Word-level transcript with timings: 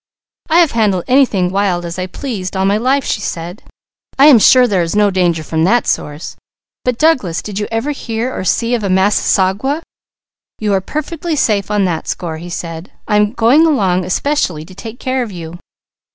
"I 0.49 0.57
have 0.61 0.71
handled 0.71 1.03
anything 1.07 1.51
wild 1.51 1.85
as 1.85 1.99
I 1.99 2.07
pleased 2.07 2.57
all 2.57 2.65
my 2.65 2.77
life," 2.77 3.05
she 3.05 3.21
said. 3.21 3.61
"I 4.17 4.25
am 4.25 4.39
sure 4.39 4.67
there 4.67 4.81
is 4.81 4.95
no 4.95 5.11
danger 5.11 5.43
from 5.43 5.63
that 5.65 5.85
source; 5.85 6.35
but 6.83 6.97
Douglas, 6.97 7.43
did 7.43 7.59
you 7.59 7.67
ever 7.69 7.91
hear 7.91 8.31
of, 8.33 8.39
or 8.39 8.43
see, 8.43 8.73
a 8.73 8.79
massasauga?" 8.79 9.83
"You 10.57 10.73
are 10.73 10.81
perfectly 10.81 11.35
safe 11.35 11.69
on 11.69 11.85
that 11.85 12.07
score," 12.07 12.37
he 12.37 12.49
said. 12.49 12.91
"I 13.07 13.17
am 13.17 13.33
going 13.33 13.67
along 13.67 14.03
especially 14.03 14.65
to 14.65 14.73
take 14.73 14.99
care 14.99 15.21
of 15.21 15.31
you." 15.31 15.59